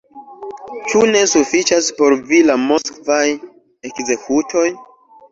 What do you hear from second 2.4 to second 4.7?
la moskvaj ekzekutoj?